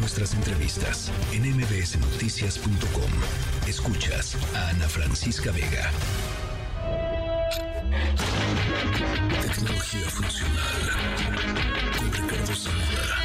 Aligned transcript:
nuestras 0.00 0.32
entrevistas 0.34 1.12
en 1.32 1.42
mbsnoticias.com. 1.56 3.10
Escuchas 3.68 4.36
a 4.56 4.70
Ana 4.70 4.88
Francisca 4.88 5.52
Vega. 5.52 5.90
Tecnología 9.42 10.08
funcional 10.08 10.74
con 11.98 12.12
Ricardo 12.12 12.54
Zamora. 12.54 13.16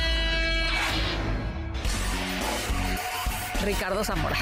Ricardo 3.63 4.03
Zamora. 4.03 4.37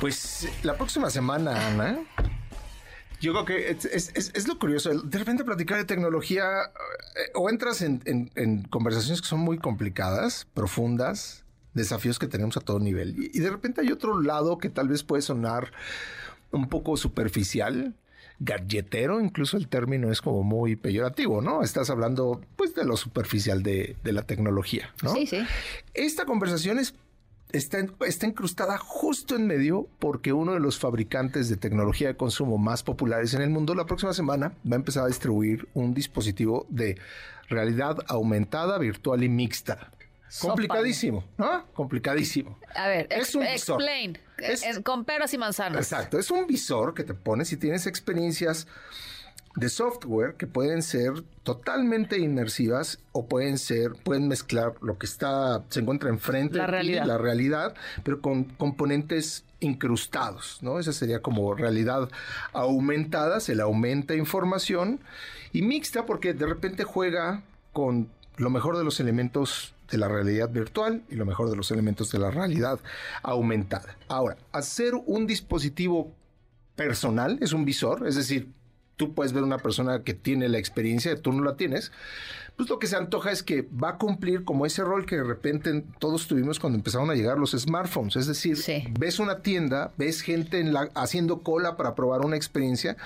Pues 0.00 0.48
la 0.62 0.76
próxima 0.76 1.10
semana, 1.10 1.66
Ana, 1.66 1.98
yo 3.20 3.32
creo 3.32 3.44
que 3.44 3.70
es, 3.70 4.48
lo 4.48 4.58
curioso. 4.58 4.90
De 5.02 5.18
repente 5.18 5.44
platicar 5.44 5.78
de 5.78 5.84
tecnología 5.84 6.44
eh, 6.44 7.30
o 7.34 7.50
entras 7.50 7.82
en, 7.82 7.98
conversaciones 8.70 9.20
que 9.20 9.28
son 9.28 9.40
muy 9.40 9.58
complicadas, 9.58 10.46
profundas, 10.54 11.44
desafíos 11.74 12.18
que 12.18 12.28
tenemos 12.28 12.56
a 12.56 12.60
todo 12.60 12.78
nivel. 12.78 13.16
Y, 13.18 13.38
de 13.38 13.50
repente 13.50 13.80
hay 13.80 13.92
otro 13.92 14.20
lado 14.20 14.58
que 14.58 14.70
tal 14.70 14.88
vez 14.88 15.02
puede 15.02 15.22
sonar 15.22 15.72
un 16.50 16.68
poco 16.68 16.96
superficial, 16.96 17.94
galletero, 18.40 19.20
incluso 19.20 19.56
el 19.56 19.68
término 19.68 20.12
es 20.12 20.22
como 20.22 20.44
muy 20.44 20.76
peyorativo, 20.76 21.42
¿no? 21.42 21.62
Estás 21.62 21.90
hablando 21.90 22.40
pues 22.56 22.74
de 22.74 22.84
lo 22.84 22.96
superficial 22.96 23.64
de, 23.64 23.96
de 24.04 24.12
la 24.12 24.22
tecnología, 24.22 24.94
¿no? 25.02 25.12
Sí, 25.14 25.26
sí. 25.26 25.44
Esta 25.92 26.24
conversación 26.24 26.78
es 26.78 26.94
está, 27.52 27.78
está 28.06 28.26
incrustada 28.26 28.78
justo 28.78 29.36
en 29.36 29.46
medio 29.46 29.88
porque 29.98 30.32
uno 30.32 30.54
de 30.54 30.60
los 30.60 30.78
fabricantes 30.78 31.48
de 31.48 31.56
tecnología 31.56 32.08
de 32.08 32.16
consumo 32.16 32.58
más 32.58 32.82
populares 32.82 33.34
en 33.34 33.42
el 33.42 33.50
mundo 33.50 33.74
la 33.74 33.86
próxima 33.86 34.12
semana 34.12 34.52
va 34.70 34.74
a 34.74 34.76
empezar 34.76 35.04
a 35.04 35.08
distribuir 35.08 35.68
un 35.74 35.94
dispositivo 35.94 36.66
de 36.68 36.98
realidad 37.48 37.98
aumentada, 38.08 38.78
virtual 38.78 39.22
y 39.22 39.28
mixta. 39.28 39.92
Complicadísimo, 40.40 41.24
¿no? 41.38 41.66
Complicadísimo. 41.72 42.58
A 42.74 42.86
ver, 42.88 43.08
es 43.10 43.34
un 43.34 43.44
explain. 43.44 44.18
con 44.84 45.06
peras 45.06 45.32
y 45.32 45.38
manzanas. 45.38 45.80
Exacto, 45.80 46.18
es 46.18 46.30
un 46.30 46.46
visor 46.46 46.92
que 46.92 47.02
te 47.02 47.14
pones 47.14 47.48
si 47.48 47.56
tienes 47.56 47.86
experiencias 47.86 48.66
de 49.58 49.68
software 49.68 50.34
que 50.34 50.46
pueden 50.46 50.82
ser 50.82 51.24
totalmente 51.42 52.18
inmersivas 52.18 52.98
o 53.12 53.26
pueden 53.26 53.58
ser, 53.58 53.92
pueden 54.04 54.28
mezclar 54.28 54.74
lo 54.80 54.98
que 54.98 55.06
está, 55.06 55.64
se 55.68 55.80
encuentra 55.80 56.10
enfrente 56.10 56.58
la 56.58 56.64
de 56.64 56.70
realidad. 56.70 57.06
la 57.06 57.18
realidad, 57.18 57.74
pero 58.04 58.20
con 58.20 58.44
componentes 58.44 59.44
incrustados, 59.60 60.58
¿no? 60.62 60.78
Esa 60.78 60.92
sería 60.92 61.20
como 61.20 61.54
realidad 61.54 62.08
aumentada, 62.52 63.40
se 63.40 63.56
le 63.56 63.62
aumenta 63.62 64.14
información 64.14 65.00
y 65.52 65.62
mixta 65.62 66.06
porque 66.06 66.34
de 66.34 66.46
repente 66.46 66.84
juega 66.84 67.42
con 67.72 68.08
lo 68.36 68.50
mejor 68.50 68.78
de 68.78 68.84
los 68.84 69.00
elementos 69.00 69.74
de 69.90 69.98
la 69.98 70.06
realidad 70.06 70.50
virtual 70.50 71.02
y 71.08 71.16
lo 71.16 71.26
mejor 71.26 71.50
de 71.50 71.56
los 71.56 71.70
elementos 71.70 72.12
de 72.12 72.18
la 72.18 72.30
realidad 72.30 72.78
aumentada. 73.22 73.96
Ahora, 74.06 74.36
hacer 74.52 74.92
un 75.06 75.26
dispositivo 75.26 76.12
personal 76.76 77.38
es 77.40 77.52
un 77.52 77.64
visor, 77.64 78.06
es 78.06 78.14
decir, 78.14 78.52
tú 78.98 79.14
puedes 79.14 79.32
ver 79.32 79.44
una 79.44 79.58
persona 79.58 80.02
que 80.02 80.12
tiene 80.12 80.50
la 80.50 80.58
experiencia, 80.58 81.16
tú 81.16 81.32
no 81.32 81.42
la 81.42 81.56
tienes, 81.56 81.92
pues 82.56 82.68
lo 82.68 82.80
que 82.80 82.88
se 82.88 82.96
antoja 82.96 83.30
es 83.30 83.44
que 83.44 83.62
va 83.62 83.90
a 83.90 83.98
cumplir 83.98 84.44
como 84.44 84.66
ese 84.66 84.82
rol 84.82 85.06
que 85.06 85.16
de 85.16 85.22
repente 85.22 85.84
todos 86.00 86.26
tuvimos 86.26 86.58
cuando 86.58 86.76
empezaron 86.76 87.08
a 87.08 87.14
llegar 87.14 87.38
los 87.38 87.52
smartphones. 87.52 88.16
Es 88.16 88.26
decir, 88.26 88.58
ves 88.98 89.20
una 89.20 89.42
tienda, 89.42 89.92
ves 89.96 90.20
gente 90.22 90.58
en 90.58 90.72
la, 90.72 90.90
haciendo 90.96 91.44
cola 91.44 91.76
para 91.76 91.94
probar 91.94 92.26
una 92.26 92.36
experiencia 92.36 92.96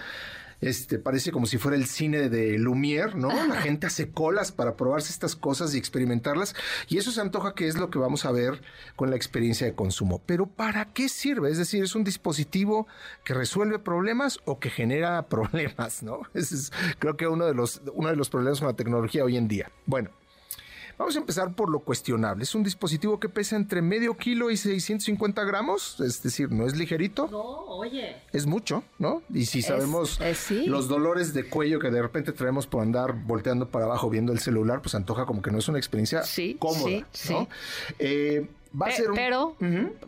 este, 0.63 1.01
parece 1.01 1.33
como 1.33 1.47
si 1.47 1.59
fuera 1.59 1.77
el 1.77 1.87
cine 1.87 2.29
de 2.29 2.57
Lumière, 2.57 3.15
¿no? 3.15 3.29
La 3.47 3.61
gente 3.61 3.89
hace 3.89 4.13
colas 4.13 4.53
para 4.53 4.77
probarse 4.77 5.13
estas 5.13 5.35
cosas 5.35 5.75
y 5.75 5.79
experimentarlas. 5.79 6.55
Y 6.89 6.99
eso 6.99 7.11
se 7.11 7.21
antoja 7.21 7.55
que 7.55 7.67
es 7.67 7.77
lo 7.77 7.91
que 7.91 7.99
vamos 7.99 8.25
a 8.25 8.31
ver 8.31 8.63
con 8.95 9.11
la 9.11 9.17
experiencia 9.17 9.67
de 9.67 9.75
consumo. 9.75 10.23
Pero 10.25 10.47
¿para 10.47 10.93
qué 10.93 11.09
sirve? 11.09 11.51
Es 11.51 11.59
decir, 11.59 11.83
¿es 11.83 11.97
un 11.97 12.05
dispositivo 12.05 12.87
que 13.25 13.35
resuelve 13.35 13.81
problemas 13.81 14.39
o 14.45 14.61
que 14.61 14.71
genera 14.71 15.27
problemas, 15.29 16.05
¿no? 16.05 16.21
Ese 16.33 16.55
es 16.55 16.73
creo 17.01 17.17
que 17.17 17.27
uno 17.27 17.45
de 17.45 17.55
los, 17.55 17.83
uno 17.93 18.09
de 18.09 18.17
los 18.17 18.31
problemas 18.31 18.61
con 18.61 18.69
la 18.69 18.77
tecnología 18.77 19.25
hoy 19.25 19.37
en 19.37 19.49
día. 19.49 19.71
Bueno. 19.85 20.11
Vamos 20.99 21.17
a 21.17 21.19
empezar 21.19 21.55
por 21.55 21.71
lo 21.71 21.81
cuestionable. 21.81 22.45
Es 22.45 22.55
un 22.55 22.63
dispositivo 22.63 23.19
que 23.19 23.29
pesa 23.29 23.57
entre 23.57 23.83
medio 23.83 24.17
kilo 24.17 24.51
y 24.51 24.57
650 24.57 25.45
gramos, 25.45 26.01
es 26.01 26.23
decir, 26.23 26.51
no 26.51 26.67
es 26.67 26.77
ligerito. 26.77 27.29
No, 27.31 27.41
oye. 27.41 28.17
Es 28.33 28.47
mucho, 28.47 28.85
¿no? 28.99 29.23
Y 29.33 29.47
si 29.47 29.63
sabemos 29.63 30.19
los 30.67 30.89
dolores 30.89 31.35
de 31.35 31.49
cuello 31.49 31.79
que 31.79 31.91
de 31.91 32.03
repente 32.03 32.33
traemos 32.33 32.67
por 32.67 32.83
andar 32.83 33.13
volteando 33.13 33.69
para 33.69 33.87
abajo 33.87 34.11
viendo 34.11 34.33
el 34.33 34.39
celular, 34.39 34.83
pues 34.83 34.95
antoja 34.95 35.27
como 35.27 35.43
que 35.43 35.51
no 35.51 35.59
es 35.59 35.69
una 35.69 35.79
experiencia 35.79 36.23
cómoda, 36.59 37.07
¿no? 37.31 37.49
Eh, 37.99 38.49
va 38.81 38.87
a 38.87 38.91
ser 38.93 39.11
un... 39.11 39.17
Pero, 39.17 39.57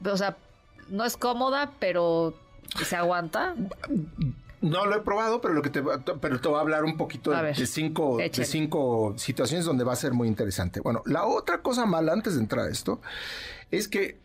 o 0.04 0.16
sea, 0.16 0.36
no 0.88 1.04
es 1.04 1.16
cómoda, 1.16 1.72
pero 1.78 2.34
se 2.84 2.96
aguanta. 2.96 3.54
No 4.64 4.86
lo 4.86 4.96
he 4.96 5.00
probado, 5.00 5.42
pero 5.42 5.52
lo 5.52 5.60
que 5.60 5.68
te, 5.68 5.82
pero 5.82 6.40
te 6.40 6.48
voy 6.48 6.56
a 6.56 6.60
hablar 6.62 6.84
un 6.84 6.96
poquito 6.96 7.32
de, 7.32 7.54
cinco, 7.66 8.16
de 8.16 8.44
cinco 8.46 9.12
situaciones 9.18 9.66
donde 9.66 9.84
va 9.84 9.92
a 9.92 9.96
ser 9.96 10.14
muy 10.14 10.26
interesante. 10.26 10.80
Bueno, 10.80 11.02
la 11.04 11.26
otra 11.26 11.60
cosa 11.60 11.84
mala 11.84 12.14
antes 12.14 12.36
de 12.36 12.40
entrar 12.40 12.66
a 12.66 12.70
esto 12.70 13.02
es 13.70 13.88
que 13.88 14.18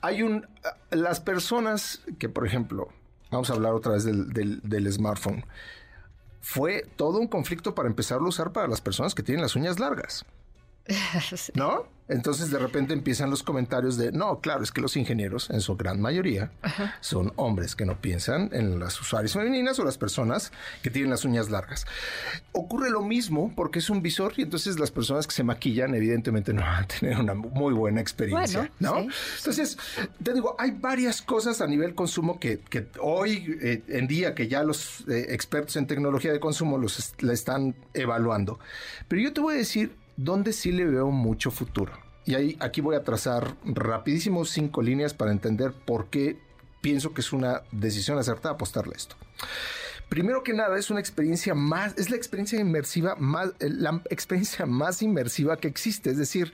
hay 0.00 0.24
un 0.24 0.48
las 0.90 1.20
personas 1.20 2.02
que, 2.18 2.28
por 2.28 2.44
ejemplo, 2.44 2.88
vamos 3.30 3.48
a 3.50 3.52
hablar 3.52 3.74
otra 3.74 3.92
vez 3.92 4.02
del, 4.02 4.60
del 4.60 4.92
smartphone. 4.92 5.46
Fue 6.40 6.84
todo 6.96 7.20
un 7.20 7.28
conflicto 7.28 7.76
para 7.76 7.88
empezarlo 7.88 8.26
a 8.26 8.30
usar 8.30 8.52
para 8.52 8.66
las 8.66 8.80
personas 8.80 9.14
que 9.14 9.22
tienen 9.22 9.42
las 9.42 9.54
uñas 9.54 9.78
largas. 9.78 10.26
¿No? 11.54 11.86
Entonces 12.08 12.50
de 12.50 12.58
repente 12.58 12.92
empiezan 12.92 13.30
los 13.30 13.42
comentarios 13.42 13.96
de, 13.96 14.12
no, 14.12 14.40
claro, 14.40 14.62
es 14.62 14.72
que 14.72 14.80
los 14.80 14.96
ingenieros, 14.96 15.48
en 15.50 15.60
su 15.60 15.76
gran 15.76 16.00
mayoría, 16.00 16.50
son 17.00 17.32
hombres 17.36 17.74
que 17.74 17.86
no 17.86 18.00
piensan 18.00 18.50
en 18.52 18.78
las 18.78 19.00
usuarias 19.00 19.32
femeninas 19.32 19.78
o 19.78 19.84
las 19.84 19.96
personas 19.98 20.52
que 20.82 20.90
tienen 20.90 21.10
las 21.10 21.24
uñas 21.24 21.48
largas. 21.48 21.86
Ocurre 22.52 22.90
lo 22.90 23.02
mismo 23.02 23.52
porque 23.54 23.78
es 23.78 23.88
un 23.88 24.02
visor 24.02 24.34
y 24.36 24.42
entonces 24.42 24.78
las 24.78 24.90
personas 24.90 25.26
que 25.26 25.32
se 25.32 25.44
maquillan 25.44 25.94
evidentemente 25.94 26.52
no 26.52 26.62
van 26.62 26.84
a 26.84 26.86
tener 26.86 27.18
una 27.18 27.34
muy 27.34 27.72
buena 27.72 28.00
experiencia, 28.00 28.70
¿no? 28.78 29.06
entonces, 29.38 29.78
te 30.22 30.34
digo, 30.34 30.56
hay 30.58 30.72
varias 30.72 31.22
cosas 31.22 31.60
a 31.60 31.66
nivel 31.66 31.94
consumo 31.94 32.38
que, 32.38 32.60
hoy 33.00 33.58
eh, 33.62 33.82
en 33.88 34.06
día 34.06 34.34
que 34.34 34.48
ya 34.48 34.64
los 34.64 35.08
eh, 35.08 35.26
expertos 35.30 35.76
en 35.76 35.86
tecnología 35.86 36.32
de 36.32 36.40
consumo 36.40 36.78
los 36.78 37.14
la 37.20 37.32
están 37.32 37.74
evaluando. 37.94 38.58
Pero 39.08 39.22
yo 39.22 39.32
te 39.32 39.40
voy 39.40 39.54
a 39.54 39.58
decir 39.58 40.01
donde 40.16 40.52
sí 40.52 40.72
le 40.72 40.84
veo 40.84 41.10
mucho 41.10 41.50
futuro. 41.50 41.92
Y 42.24 42.34
ahí, 42.34 42.56
aquí 42.60 42.80
voy 42.80 42.96
a 42.96 43.02
trazar 43.02 43.56
rapidísimo 43.64 44.44
cinco 44.44 44.82
líneas 44.82 45.14
para 45.14 45.32
entender 45.32 45.72
por 45.72 46.06
qué 46.06 46.38
pienso 46.80 47.14
que 47.14 47.20
es 47.20 47.32
una 47.32 47.62
decisión 47.72 48.18
acertada 48.18 48.54
apostarle 48.54 48.94
a 48.94 48.96
esto. 48.96 49.16
Primero 50.08 50.42
que 50.42 50.52
nada, 50.52 50.78
es 50.78 50.90
una 50.90 51.00
experiencia 51.00 51.54
más, 51.54 51.94
es 51.96 52.10
la 52.10 52.16
experiencia 52.16 52.60
inmersiva 52.60 53.16
más, 53.16 53.54
la 53.60 54.02
experiencia 54.10 54.66
más 54.66 55.00
inmersiva 55.00 55.56
que 55.56 55.68
existe. 55.68 56.10
Es 56.10 56.18
decir, 56.18 56.52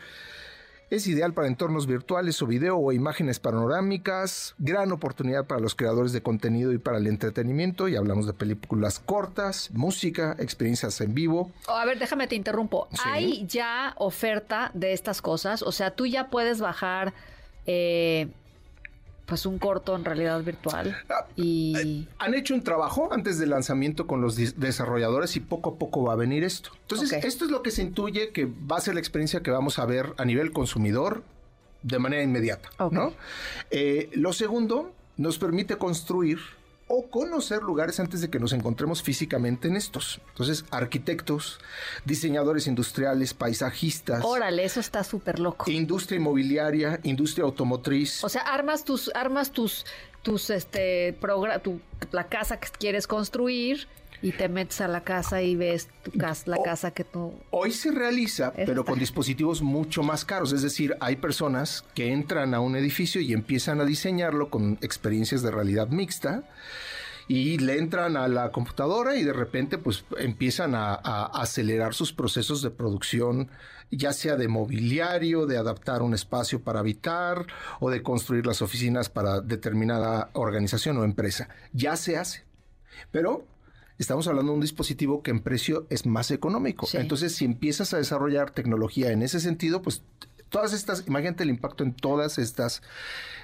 es 0.90 1.06
ideal 1.06 1.34
para 1.34 1.48
entornos 1.48 1.86
virtuales 1.86 2.40
o 2.42 2.46
video 2.46 2.78
o 2.78 2.92
imágenes 2.92 3.40
panorámicas, 3.40 4.54
gran 4.58 4.92
oportunidad 4.92 5.46
para 5.46 5.60
los 5.60 5.74
creadores 5.74 6.12
de 6.12 6.22
contenido 6.22 6.72
y 6.72 6.78
para 6.78 6.98
el 6.98 7.06
entretenimiento, 7.06 7.88
y 7.88 7.96
hablamos 7.96 8.26
de 8.26 8.32
películas 8.32 8.98
cortas, 8.98 9.70
música, 9.72 10.36
experiencias 10.38 11.00
en 11.00 11.14
vivo. 11.14 11.50
Oh, 11.66 11.72
a 11.72 11.84
ver, 11.84 11.98
déjame 11.98 12.26
te 12.26 12.36
interrumpo. 12.36 12.88
¿Hay 13.04 13.46
ya 13.46 13.94
oferta 13.96 14.70
de 14.74 14.92
estas 14.92 15.20
cosas? 15.20 15.62
O 15.62 15.72
sea, 15.72 15.90
tú 15.90 16.06
ya 16.06 16.28
puedes 16.28 16.60
bajar 16.60 17.12
eh, 17.66 18.28
pues 19.28 19.44
un 19.44 19.58
corto 19.58 19.94
en 19.94 20.06
realidad 20.06 20.42
virtual. 20.42 20.96
Ah, 21.10 21.26
y 21.36 21.76
eh, 21.76 22.08
han 22.18 22.34
hecho 22.34 22.54
un 22.54 22.64
trabajo 22.64 23.12
antes 23.12 23.38
del 23.38 23.50
lanzamiento 23.50 24.06
con 24.06 24.22
los 24.22 24.36
desarrolladores 24.36 25.36
y 25.36 25.40
poco 25.40 25.70
a 25.70 25.78
poco 25.78 26.04
va 26.04 26.14
a 26.14 26.16
venir 26.16 26.44
esto. 26.44 26.70
Entonces, 26.80 27.12
esto 27.12 27.44
es 27.44 27.50
lo 27.50 27.62
que 27.62 27.70
se 27.70 27.82
intuye 27.82 28.30
que 28.30 28.46
va 28.46 28.78
a 28.78 28.80
ser 28.80 28.94
la 28.94 29.00
experiencia 29.00 29.42
que 29.42 29.50
vamos 29.50 29.78
a 29.78 29.84
ver 29.84 30.14
a 30.16 30.24
nivel 30.24 30.52
consumidor 30.52 31.22
de 31.82 31.98
manera 31.98 32.22
inmediata. 32.22 32.70
¿no? 32.90 33.12
Eh, 33.70 34.08
lo 34.14 34.32
segundo, 34.32 34.92
nos 35.18 35.38
permite 35.38 35.76
construir 35.76 36.38
o 36.88 37.08
conocer 37.08 37.62
lugares 37.62 38.00
antes 38.00 38.20
de 38.20 38.30
que 38.30 38.40
nos 38.40 38.52
encontremos 38.52 39.02
físicamente 39.02 39.68
en 39.68 39.76
estos. 39.76 40.20
Entonces, 40.30 40.64
arquitectos, 40.70 41.60
diseñadores 42.04 42.66
industriales, 42.66 43.34
paisajistas. 43.34 44.24
Órale, 44.24 44.64
eso 44.64 44.80
está 44.80 45.04
súper 45.04 45.38
loco. 45.38 45.70
Industria 45.70 46.16
inmobiliaria, 46.16 46.98
industria 47.02 47.44
automotriz. 47.44 48.24
O 48.24 48.28
sea, 48.28 48.42
armas 48.42 48.84
tus, 48.84 49.10
armas 49.14 49.52
tus, 49.52 49.84
tus, 50.22 50.50
este, 50.50 51.16
tu, 51.62 51.80
la 52.10 52.28
casa 52.28 52.58
que 52.58 52.68
quieres 52.78 53.06
construir 53.06 53.86
y 54.22 54.32
te 54.32 54.48
metes 54.48 54.80
a 54.80 54.88
la 54.88 55.02
casa 55.02 55.42
y 55.42 55.56
ves 55.56 55.88
tu 56.02 56.12
casa, 56.12 56.44
la 56.46 56.62
casa 56.62 56.90
que 56.90 57.04
tú... 57.04 57.34
Hoy 57.50 57.72
se 57.72 57.90
realiza, 57.90 58.52
pero 58.52 58.84
con 58.84 58.98
dispositivos 58.98 59.62
mucho 59.62 60.02
más 60.02 60.24
caros. 60.24 60.52
Es 60.52 60.62
decir, 60.62 60.96
hay 61.00 61.16
personas 61.16 61.84
que 61.94 62.12
entran 62.12 62.54
a 62.54 62.60
un 62.60 62.76
edificio 62.76 63.20
y 63.20 63.32
empiezan 63.32 63.80
a 63.80 63.84
diseñarlo 63.84 64.50
con 64.50 64.78
experiencias 64.80 65.42
de 65.42 65.50
realidad 65.50 65.88
mixta 65.88 66.44
y 67.28 67.58
le 67.58 67.78
entran 67.78 68.16
a 68.16 68.26
la 68.26 68.50
computadora 68.50 69.16
y 69.16 69.22
de 69.22 69.34
repente 69.34 69.76
pues 69.76 70.04
empiezan 70.18 70.74
a, 70.74 70.94
acelerar 71.26 71.94
sus 71.94 72.12
procesos 72.12 72.62
de 72.62 72.70
producción, 72.70 73.50
ya 73.90 74.14
sea 74.14 74.36
de 74.36 74.48
mobiliario, 74.48 75.46
de 75.46 75.58
adaptar 75.58 76.02
un 76.02 76.14
espacio 76.14 76.62
para 76.62 76.80
habitar 76.80 77.46
o 77.80 77.90
de 77.90 78.02
construir 78.02 78.46
las 78.46 78.62
oficinas 78.62 79.10
para 79.10 79.40
determinada 79.42 80.30
organización 80.32 80.96
o 80.96 81.04
empresa. 81.04 81.50
Ya 81.72 81.96
se 81.96 82.16
hace. 82.16 82.44
Pero 83.12 83.44
estamos 83.98 84.26
hablando 84.28 84.52
de 84.52 84.56
un 84.56 84.60
dispositivo 84.60 85.22
que 85.22 85.30
en 85.30 85.40
precio 85.40 85.86
es 85.90 86.06
más 86.06 86.30
económico. 86.30 86.88
Entonces, 86.92 87.34
si 87.34 87.44
empiezas 87.44 87.92
a 87.94 87.98
desarrollar 87.98 88.50
tecnología 88.50 89.10
en 89.10 89.22
ese 89.22 89.40
sentido, 89.40 89.82
pues 89.82 90.02
todas 90.48 90.72
estas, 90.72 91.06
imagínate 91.06 91.42
el 91.42 91.50
impacto 91.50 91.84
en 91.84 91.92
todas 91.92 92.38
estas 92.38 92.82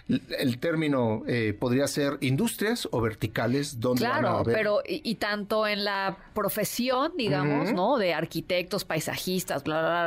el 0.06 0.58
término 0.58 1.22
eh, 1.26 1.56
podría 1.58 1.86
ser 1.86 2.18
industrias 2.20 2.86
o 2.90 3.00
verticales 3.00 3.80
donde 3.80 4.04
claro, 4.04 4.42
pero 4.44 4.82
y, 4.86 5.14
tanto 5.14 5.66
en 5.66 5.82
la 5.84 6.18
profesión, 6.34 7.12
digamos, 7.16 7.72
¿no? 7.72 7.96
De 7.96 8.12
arquitectos, 8.12 8.84
paisajistas, 8.84 9.64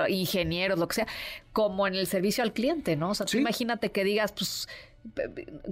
ingenieros, 0.07 0.77
lo 0.77 0.88
que 0.88 0.95
sea, 0.95 1.07
como 1.51 1.88
en 1.88 1.95
el 1.95 2.05
servicio 2.05 2.44
al 2.44 2.53
cliente, 2.53 2.95
¿no? 2.95 3.09
O 3.09 3.15
sea, 3.15 3.25
imagínate 3.33 3.91
que 3.91 4.03
digas, 4.03 4.31
pues 4.33 4.67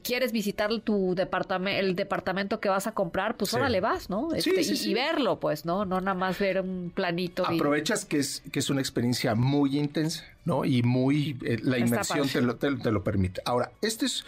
quieres 0.03 0.31
visitar 0.31 0.69
tu 0.81 1.15
departamento, 1.15 1.79
el 1.79 1.95
departamento 1.95 2.59
que 2.59 2.69
vas 2.69 2.87
a 2.87 2.93
comprar, 2.93 3.37
pues 3.37 3.53
ahora 3.53 3.69
le 3.69 3.81
vas, 3.81 4.09
¿no? 4.09 4.33
Este, 4.33 4.61
y, 4.61 4.93
verlo, 4.93 5.39
pues, 5.39 5.65
¿no? 5.65 5.85
No 5.85 6.01
nada 6.01 6.15
más 6.15 6.39
ver 6.39 6.61
un 6.61 6.91
planito. 6.93 7.45
Aprovechas 7.45 8.05
que 8.05 8.17
es 8.19 8.43
que 8.51 8.59
es 8.59 8.69
una 8.69 8.81
experiencia 8.81 9.35
muy 9.35 9.77
intensa, 9.77 10.23
¿no? 10.45 10.65
Y 10.65 10.83
muy 10.83 11.37
eh, 11.43 11.59
la 11.61 11.77
inmersión 11.77 12.27
te 12.27 12.41
lo, 12.41 12.55
te, 12.55 12.69
lo, 12.69 13.03
permite. 13.03 13.41
Ahora, 13.45 13.71
este 13.81 14.05
es 14.05 14.25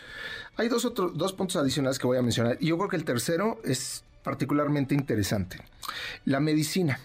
hay 0.56 0.70
dos 0.70 0.86
otros 0.86 1.18
dos 1.18 1.34
puntos 1.34 1.58
adicionales 1.58 2.00
que 2.00 2.08
voy 2.08 2.18
a 2.18 2.22
mencionar. 2.22 2.58
Y 2.60 2.68
yo 2.68 2.78
creo 2.78 2.90
que 2.90 2.98
el 2.98 3.06
tercero 3.06 3.60
es 3.64 4.04
particularmente 4.24 4.96
interesante. 4.96 5.58
La 6.26 6.40
medicina. 6.40 7.00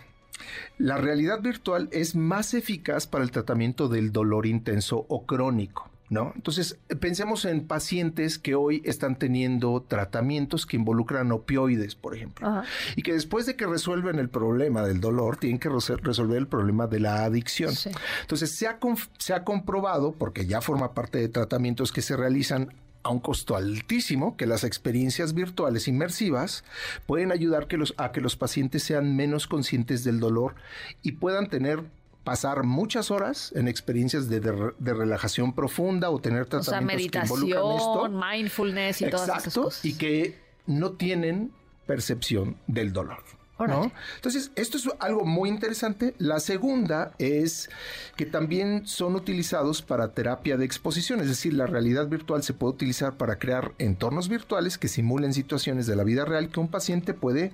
La 0.79 0.97
realidad 0.97 1.41
virtual 1.41 1.89
es 1.93 2.17
más 2.17 2.55
eficaz 2.55 3.07
para 3.07 3.23
el 3.23 3.31
tratamiento 3.31 3.89
del 3.89 4.13
dolor 4.13 4.47
intenso 4.47 5.07
o 5.09 5.25
crónico. 5.25 5.93
¿No? 6.13 6.33
Entonces, 6.37 6.77
pensemos 7.01 7.47
en 7.47 7.67
pacientes 7.67 8.39
que 8.39 8.55
hoy 8.55 8.83
están 8.85 9.19
teniendo 9.19 9.83
tratamientos 9.89 10.67
que 10.67 10.77
involucran 10.77 11.33
opioides, 11.33 11.95
por 11.95 12.15
ejemplo, 12.15 12.63
y 12.97 13.03
que 13.03 13.15
después 13.15 13.47
de 13.47 13.57
que 13.57 13.67
resuelven 13.67 14.19
el 14.19 14.29
problema 14.29 14.83
del 14.83 15.01
dolor, 15.01 15.39
tienen 15.39 15.59
que 15.59 15.71
resolver 15.71 16.37
el 16.37 16.47
problema 16.47 16.87
de 16.87 17.01
la 17.01 17.25
adicción. 17.25 17.73
Entonces, 18.21 18.55
se 18.55 18.67
ha, 18.67 18.79
se 19.17 19.33
ha 19.33 19.43
comprobado, 19.43 20.13
porque 20.13 20.45
ya 20.45 20.61
forma 20.61 20.93
parte 20.93 21.17
de 21.17 21.31
tratamientos 21.31 21.93
que 21.93 22.03
se 22.03 22.15
realizan 22.15 22.75
a 23.05 23.09
un 23.09 23.19
costo 23.19 23.57
altísimo 23.57 24.37
que 24.37 24.47
las 24.47 24.65
experiencias 24.65 25.33
virtuales 25.33 25.89
inmersivas 25.89 26.63
pueden 27.07 27.33
ayudar 27.33 27.69
que 27.69 27.79
los, 27.79 27.95
a 27.97 28.13
que 28.13 28.21
los 28.21 28.37
pacientes 28.37 28.83
sean 28.83 29.17
menos 29.17 29.47
conscientes 29.47 30.05
del 30.05 30.21
dolor 30.21 30.57
y 31.03 31.13
puedan 31.13 31.49
tener 31.49 31.83
pasar 32.25 32.63
muchas 32.63 33.11
horas 33.11 33.53
en 33.55 33.69
experiencias 33.69 34.29
de, 34.29 34.41
relajación 34.41 35.55
profunda 35.55 36.11
o 36.11 36.21
tener 36.21 36.47
tratamientos 36.47 36.69
o 36.69 36.71
sea, 36.71 37.61
meditación, 37.61 38.19
mindfulness 38.19 39.03
y 39.03 39.11
todas 39.11 39.29
esas 39.29 39.55
cosas. 39.55 39.85
Y 39.85 39.95
que 39.95 40.39
no 40.67 40.93
tienen 40.93 41.53
percepción 41.87 42.57
del 42.67 42.93
dolor. 42.93 43.23
¿no? 43.59 43.93
Entonces, 44.17 44.51
esto 44.57 44.77
es 44.77 44.89
algo 44.99 45.25
muy 45.25 45.49
interesante. 45.49 46.15
La 46.19 46.41
segunda 46.41 47.13
es 47.19 47.71
que 48.17 48.27
también 48.27 48.87
son 48.87 49.15
utilizados 49.15 49.83
para 49.83 50.13
terapia 50.15 50.57
de 50.57 50.65
exposición, 50.65 51.21
es 51.21 51.29
decir, 51.29 51.55
la 51.55 51.67
realidad 51.67 52.09
virtual 52.09 52.43
se 52.43 52.55
puede 52.55 52.75
utilizar 52.75 53.17
para 53.17 53.39
crear 53.39 53.73
entornos 53.79 54.29
virtuales 54.29 54.79
que 54.79 54.89
simulen 54.89 55.33
situaciones 55.33 55.87
de 55.87 55.95
la 55.95 56.03
vida 56.03 56.25
real 56.25 56.49
que 56.49 56.59
un 56.59 56.69
paciente 56.69 57.15
puede 57.15 57.53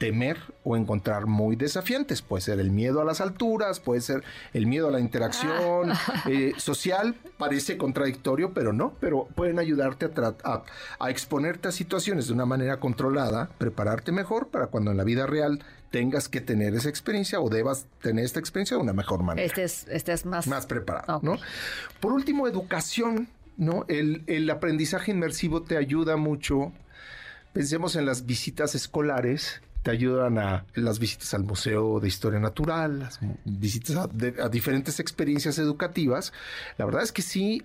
temer 0.00 0.38
o 0.64 0.78
encontrar 0.78 1.26
muy 1.26 1.56
desafiantes. 1.56 2.22
Puede 2.22 2.40
ser 2.40 2.58
el 2.58 2.70
miedo 2.70 3.02
a 3.02 3.04
las 3.04 3.20
alturas, 3.20 3.80
puede 3.80 4.00
ser 4.00 4.24
el 4.54 4.66
miedo 4.66 4.88
a 4.88 4.90
la 4.90 4.98
interacción 4.98 5.92
ah. 5.92 6.24
eh, 6.26 6.54
social. 6.56 7.14
Parece 7.36 7.76
contradictorio, 7.76 8.54
pero 8.54 8.72
no. 8.72 8.94
Pero 8.98 9.28
pueden 9.34 9.58
ayudarte 9.58 10.06
a, 10.06 10.62
a, 10.98 11.10
exponerte 11.10 11.68
a 11.68 11.72
situaciones 11.72 12.28
de 12.28 12.32
una 12.32 12.46
manera 12.46 12.80
controlada, 12.80 13.50
prepararte 13.58 14.10
mejor 14.10 14.48
para 14.48 14.68
cuando 14.68 14.90
en 14.90 14.96
la 14.96 15.04
vida 15.04 15.26
real 15.26 15.62
tengas 15.90 16.30
que 16.30 16.40
tener 16.40 16.74
esa 16.74 16.88
experiencia 16.88 17.38
o 17.38 17.50
debas 17.50 17.86
tener 18.00 18.24
esta 18.24 18.40
experiencia 18.40 18.78
de 18.78 18.82
una 18.82 18.94
mejor 18.94 19.22
manera. 19.22 19.46
Este 19.46 19.64
es, 19.64 19.86
este 19.88 20.14
es 20.14 20.24
más... 20.24 20.46
Más 20.46 20.64
preparado, 20.64 21.20
¿no? 21.22 21.36
Por 22.00 22.14
último, 22.14 22.48
educación, 22.48 23.28
¿no? 23.58 23.84
El, 23.88 24.22
el 24.28 24.48
aprendizaje 24.48 25.10
inmersivo 25.10 25.62
te 25.62 25.76
ayuda 25.76 26.16
mucho. 26.16 26.72
Pensemos 27.52 27.96
en 27.96 28.06
las 28.06 28.24
visitas 28.24 28.74
escolares 28.74 29.60
te 29.82 29.90
ayudan 29.90 30.38
a 30.38 30.66
las 30.74 30.98
visitas 30.98 31.32
al 31.34 31.44
Museo 31.44 32.00
de 32.00 32.08
Historia 32.08 32.38
Natural, 32.38 32.98
las 32.98 33.18
visitas 33.44 33.96
a, 33.96 34.48
diferentes 34.48 35.00
experiencias 35.00 35.58
educativas. 35.58 36.32
La 36.76 36.84
verdad 36.84 37.02
es 37.02 37.12
que 37.12 37.22
sí 37.22 37.62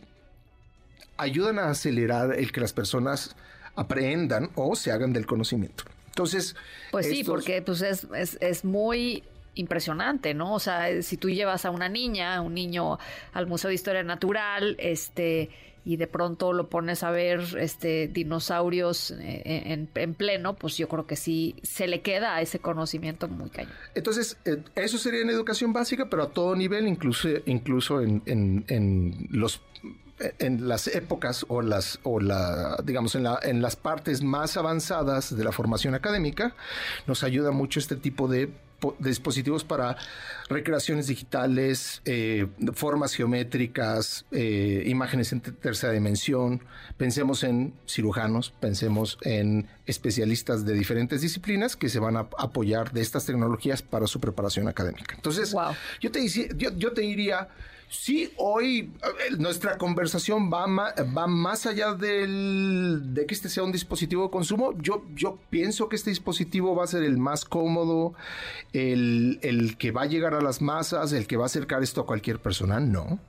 ayudan 1.18 1.60
a 1.60 1.70
acelerar 1.70 2.34
el 2.34 2.52
que 2.52 2.62
las 2.62 2.74
personas 2.74 3.36
aprendan 3.76 4.50
o 4.56 4.76
se 4.76 4.92
hagan 4.92 5.12
del 5.14 5.26
conocimiento. 5.26 5.84
Entonces... 6.08 6.56
Pues 6.92 7.08
sí, 7.08 7.24
porque 7.24 7.62
pues 7.62 7.82
es, 7.82 8.08
es, 8.16 8.38
es 8.40 8.64
muy 8.64 9.24
impresionante, 9.56 10.34
¿no? 10.34 10.54
O 10.54 10.60
sea, 10.60 11.02
si 11.02 11.18
tú 11.18 11.30
llevas 11.30 11.66
a 11.66 11.72
una 11.72 11.90
niña, 11.90 12.36
a 12.36 12.42
un 12.42 12.54
niño 12.54 12.98
al 13.34 13.48
Museo 13.48 13.70
de 13.70 13.76
Historia 13.76 14.04
Natural, 14.04 14.76
este 14.80 15.50
y 15.86 15.98
de 15.98 16.08
pronto 16.08 16.52
lo 16.52 16.68
pones 16.68 17.04
a 17.04 17.12
ver 17.12 17.42
este 17.60 18.08
dinosaurios 18.08 19.12
eh, 19.12 19.88
en, 19.94 20.14
pleno, 20.16 20.56
pues 20.56 20.78
yo 20.78 20.90
creo 20.90 21.06
que 21.06 21.16
sí 21.16 21.56
se 21.62 21.88
le 21.88 22.02
queda 22.02 22.42
ese 22.42 22.60
conocimiento 22.60 23.28
muy 23.28 23.52
cañón. 23.52 23.72
Entonces, 23.94 24.38
eh, 24.46 24.64
eso 24.76 24.98
sería 24.98 25.22
en 25.22 25.30
educación 25.30 25.72
básica, 25.74 26.10
pero 26.10 26.24
a 26.24 26.30
todo 26.30 26.56
nivel, 26.56 26.88
incluso, 26.88 27.30
incluso 27.46 28.02
en, 28.02 28.24
en, 28.26 29.28
los 29.30 29.62
en 30.40 30.68
las 30.68 30.88
épocas 30.88 31.46
o 31.50 31.62
las 31.62 32.00
o 32.04 32.22
la 32.22 32.78
digamos 32.86 33.16
en 33.16 33.24
la 33.24 33.38
en 33.44 33.62
las 33.62 33.76
partes 33.76 34.24
más 34.24 34.56
avanzadas 34.56 35.36
de 35.36 35.44
la 35.44 35.52
formación 35.52 35.94
académica 35.94 36.56
nos 37.06 37.22
ayuda 37.26 37.52
mucho 37.52 37.82
este 37.82 37.98
tipo 37.98 38.30
de 38.30 38.50
dispositivos 39.00 39.64
para 39.64 39.98
recreaciones 40.50 41.08
digitales, 41.08 42.02
eh, 42.06 42.48
formas 42.74 43.14
geométricas, 43.14 44.26
eh, 44.32 44.84
imágenes 44.86 45.32
en 45.32 45.42
tercera 45.42 45.94
dimensión. 45.94 46.62
Pensemos 46.98 47.44
en 47.44 47.74
cirujanos, 47.88 48.54
pensemos 48.60 49.18
en 49.22 49.68
especialistas 49.86 50.66
de 50.66 50.74
diferentes 50.74 51.22
disciplinas 51.22 51.76
que 51.76 51.90
se 51.90 52.00
van 52.00 52.18
a 52.18 52.28
apoyar 52.38 52.92
de 52.92 53.02
estas 53.02 53.26
tecnologías 53.26 53.82
para 53.82 54.08
su 54.08 54.20
preparación 54.20 54.68
académica. 54.68 55.16
Entonces, 55.16 55.56
yo, 56.00 56.12
te, 56.12 56.28
yo, 56.28 56.72
yo 56.78 56.94
te 56.94 57.02
diría 57.02 57.50
Sí, 57.90 58.32
hoy 58.38 58.92
nuestra 59.38 59.78
conversación 59.78 60.52
va, 60.52 60.66
va 60.66 61.28
más 61.28 61.66
allá 61.66 61.94
del, 61.94 63.14
de 63.14 63.26
que 63.26 63.34
este 63.34 63.50
sea 63.50 63.64
un 63.64 63.72
dispositivo 63.72 64.24
de 64.24 64.30
consumo. 64.30 64.74
Yo, 64.80 65.04
yo 65.14 65.38
pienso 65.50 65.88
que 65.88 65.96
este 65.96 66.10
dispositivo 66.10 66.76
va 66.76 66.84
a 66.84 66.88
ser 66.88 67.04
el 67.04 67.18
más 67.18 67.46
cómodo, 67.46 68.14
el, 68.74 69.40
el 69.44 69.78
que 69.78 69.92
va 69.92 70.04
a 70.04 70.06
llegar 70.06 70.34
a 70.34 70.42
las 70.42 70.62
masas, 70.62 71.14
el 71.14 71.28
que 71.28 71.38
va 71.38 71.44
a 71.44 71.46
acercar 71.46 71.84
esto 71.84 72.02
a 72.02 72.06
cualquier 72.06 72.40
persona. 72.40 72.80
No, 72.80 73.20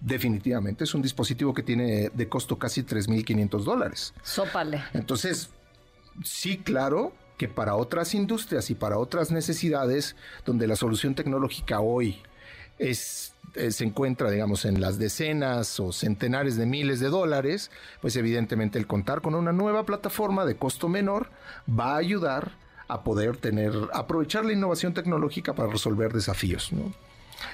definitivamente 0.00 0.84
es 0.84 0.94
un 0.94 1.02
dispositivo 1.02 1.54
que 1.54 1.62
tiene 1.62 2.10
de 2.12 2.28
costo 2.28 2.58
casi 2.58 2.82
3.500 2.82 3.62
dólares. 3.62 4.14
Sópale. 4.22 4.82
Entonces, 4.92 5.50
sí, 6.24 6.58
claro 6.58 7.12
que 7.38 7.48
para 7.48 7.76
otras 7.76 8.14
industrias 8.14 8.70
y 8.70 8.74
para 8.74 8.98
otras 8.98 9.30
necesidades 9.30 10.16
donde 10.44 10.66
la 10.66 10.76
solución 10.76 11.14
tecnológica 11.14 11.80
hoy 11.80 12.20
es, 12.78 13.34
eh, 13.54 13.70
se 13.70 13.84
encuentra, 13.84 14.30
digamos, 14.30 14.64
en 14.64 14.80
las 14.80 14.98
decenas 14.98 15.78
o 15.80 15.92
centenares 15.92 16.56
de 16.56 16.66
miles 16.66 17.00
de 17.00 17.08
dólares, 17.08 17.70
pues 18.00 18.16
evidentemente 18.16 18.78
el 18.78 18.86
contar 18.86 19.20
con 19.20 19.34
una 19.34 19.52
nueva 19.52 19.84
plataforma 19.84 20.44
de 20.44 20.56
costo 20.56 20.88
menor 20.88 21.30
va 21.68 21.94
a 21.94 21.98
ayudar 21.98 22.52
a 22.88 23.02
poder 23.04 23.36
tener, 23.36 23.72
aprovechar 23.92 24.44
la 24.44 24.52
innovación 24.52 24.92
tecnológica 24.94 25.54
para 25.54 25.70
resolver 25.70 26.12
desafíos, 26.12 26.72
¿no? 26.72 26.92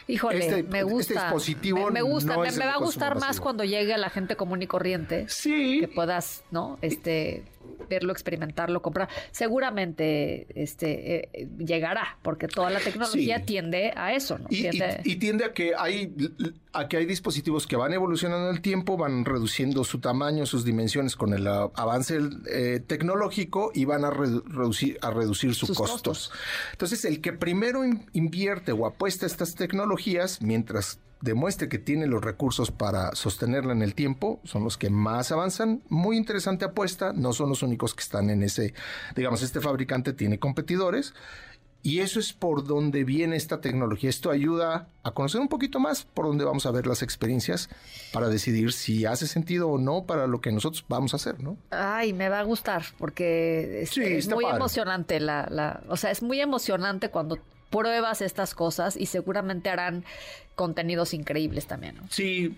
Híjole, 0.06 0.38
este, 0.38 0.62
me 0.64 0.80
este 0.80 0.92
gusta. 0.92 1.14
dispositivo 1.14 1.90
me, 1.90 2.02
gusta, 2.02 2.36
me, 2.36 2.50
va 2.58 2.72
a 2.72 2.78
gustar 2.78 3.18
más 3.18 3.40
cuando 3.40 3.64
llegue 3.64 3.94
a 3.94 3.98
la 3.98 4.10
gente 4.10 4.36
común 4.36 4.62
y 4.62 4.66
corriente. 4.66 5.26
Sí. 5.28 5.80
Que 5.80 5.88
puedas, 5.88 6.44
¿no? 6.50 6.78
Este, 6.82 7.44
verlo, 7.88 8.12
experimentarlo, 8.12 8.82
comprar. 8.82 9.08
Seguramente 9.30 10.46
este 10.54 11.42
eh, 11.42 11.48
llegará, 11.58 12.18
porque 12.22 12.48
toda 12.48 12.70
la 12.70 12.80
tecnología 12.80 13.44
tiende 13.44 13.92
a 13.96 14.12
eso, 14.12 14.38
¿no? 14.38 14.46
Y 14.50 15.16
tiende... 15.16 15.44
a 15.44 15.52
que 15.52 15.72
hay 15.76 16.12
a 16.72 16.88
que 16.88 16.96
hay 16.96 17.06
dispositivos 17.06 17.66
que 17.66 17.76
van 17.76 17.92
evolucionando 17.92 18.48
en 18.50 18.56
el 18.56 18.62
tiempo, 18.62 18.96
van 18.96 19.24
reduciendo 19.24 19.84
su 19.84 20.00
tamaño, 20.00 20.46
sus 20.46 20.64
dimensiones 20.64 21.16
con 21.16 21.32
el 21.32 21.46
avance 21.46 22.18
eh, 22.50 22.80
tecnológico 22.86 23.72
y 23.74 23.84
van 23.84 24.04
a 24.04 24.10
reducir 24.10 24.98
a 25.02 25.10
reducir 25.10 25.54
sus, 25.54 25.76
costos. 25.76 26.30
Entonces, 26.72 27.04
el 27.04 27.20
que 27.20 27.32
primero 27.32 27.82
invierte 28.12 28.72
o 28.72 28.86
apuesta 28.86 29.26
a 29.26 29.28
estas 29.28 29.54
tecnologías, 29.54 30.40
mientras 30.42 31.00
demuestre 31.20 31.68
que 31.68 31.78
tiene 31.78 32.06
los 32.06 32.22
recursos 32.22 32.70
para 32.70 33.14
sostenerla 33.14 33.72
en 33.72 33.82
el 33.82 33.94
tiempo, 33.94 34.40
son 34.44 34.64
los 34.64 34.78
que 34.78 34.90
más 34.90 35.32
avanzan. 35.32 35.82
Muy 35.88 36.16
interesante 36.16 36.64
apuesta, 36.64 37.12
no 37.12 37.32
son 37.32 37.48
los 37.48 37.62
únicos 37.62 37.94
que 37.94 38.02
están 38.02 38.30
en 38.30 38.42
ese, 38.42 38.74
digamos, 39.16 39.42
este 39.42 39.60
fabricante 39.60 40.12
tiene 40.12 40.38
competidores. 40.38 41.14
Y 41.80 42.00
eso 42.00 42.18
es 42.18 42.32
por 42.32 42.66
donde 42.66 43.04
viene 43.04 43.36
esta 43.36 43.60
tecnología. 43.60 44.10
Esto 44.10 44.30
ayuda 44.30 44.88
a 45.04 45.12
conocer 45.12 45.40
un 45.40 45.48
poquito 45.48 45.78
más 45.78 46.04
por 46.04 46.26
donde 46.26 46.44
vamos 46.44 46.66
a 46.66 46.72
ver 46.72 46.88
las 46.88 47.02
experiencias 47.02 47.70
para 48.12 48.28
decidir 48.28 48.72
si 48.72 49.06
hace 49.06 49.28
sentido 49.28 49.68
o 49.68 49.78
no 49.78 50.04
para 50.04 50.26
lo 50.26 50.40
que 50.40 50.50
nosotros 50.50 50.84
vamos 50.88 51.14
a 51.14 51.16
hacer, 51.16 51.40
¿no? 51.40 51.56
Ay, 51.70 52.12
me 52.12 52.28
va 52.28 52.40
a 52.40 52.42
gustar 52.42 52.82
porque 52.98 53.82
es, 53.82 53.96
muy 54.28 54.44
emocionante. 54.44 55.20
La, 55.20 55.46
la, 55.50 55.82
o 55.88 55.96
sea, 55.96 56.10
es 56.10 56.20
muy 56.20 56.40
emocionante 56.40 57.10
cuando 57.10 57.38
pruebas 57.70 58.22
estas 58.22 58.54
cosas 58.54 58.96
y 58.96 59.06
seguramente 59.06 59.70
harán 59.70 60.04
contenidos 60.54 61.14
increíbles 61.14 61.66
también. 61.66 61.96
¿no? 61.96 62.02
Sí, 62.10 62.56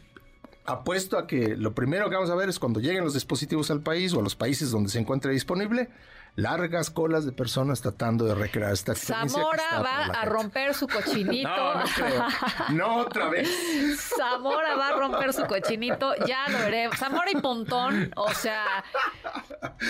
apuesto 0.70 1.18
a 1.18 1.26
que 1.26 1.56
lo 1.56 1.74
primero 1.74 2.08
que 2.08 2.16
vamos 2.16 2.30
a 2.30 2.34
ver 2.34 2.48
es 2.48 2.58
cuando 2.58 2.80
lleguen 2.80 3.04
los 3.04 3.14
dispositivos 3.14 3.70
al 3.70 3.80
país 3.80 4.12
o 4.14 4.20
a 4.20 4.22
los 4.22 4.36
países 4.36 4.70
donde 4.70 4.90
se 4.90 4.98
encuentre 4.98 5.32
disponible, 5.32 5.90
largas 6.36 6.90
colas 6.90 7.24
de 7.24 7.32
personas 7.32 7.80
tratando 7.80 8.24
de 8.24 8.34
recrear 8.34 8.72
esta 8.72 8.92
experiencia. 8.92 9.38
Zamora 9.40 9.82
va 9.82 10.04
a 10.06 10.24
romper 10.24 10.74
su 10.74 10.86
cochinito. 10.88 11.48
no, 11.48 11.74
no, 11.74 11.84
creo. 11.94 12.26
no 12.70 12.96
otra 12.98 13.28
vez. 13.28 13.48
Zamora 14.16 14.76
va 14.76 14.88
a 14.88 14.92
romper 14.92 15.32
su 15.32 15.44
cochinito, 15.46 16.14
ya 16.26 16.48
lo 16.48 16.58
veré. 16.58 16.88
Zamora 16.96 17.30
y 17.30 17.36
Pontón, 17.36 18.12
o 18.16 18.32
sea, 18.32 18.84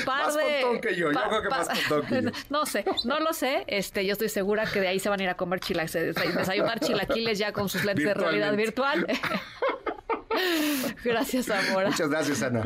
más 0.06 0.36
pontón 0.36 0.80
que 0.80 0.94
yo, 0.94 1.12
yo 1.12 1.20
creo 1.28 1.42
que 1.42 1.48
más 1.48 1.68
pontón 1.68 2.06
que 2.06 2.22
yo. 2.22 2.30
No 2.48 2.66
sé, 2.66 2.84
no 3.04 3.20
lo 3.20 3.32
sé. 3.32 3.64
Este, 3.66 4.06
yo 4.06 4.12
estoy 4.12 4.28
segura 4.28 4.64
que 4.66 4.80
de 4.80 4.88
ahí 4.88 4.98
se 4.98 5.08
van 5.08 5.20
a 5.20 5.24
ir 5.24 5.28
a 5.28 5.36
comer 5.36 5.60
chilaquiles, 5.60 6.14
desayunar 6.36 6.80
chilaquiles 6.80 7.38
ya 7.38 7.52
con 7.52 7.68
sus 7.68 7.84
lentes 7.84 8.06
de 8.06 8.14
realidad 8.14 8.56
virtual. 8.56 9.06
gracias, 11.04 11.46
Zamora. 11.46 11.88
Muchas 11.88 12.08
gracias, 12.08 12.42
Ana. 12.42 12.64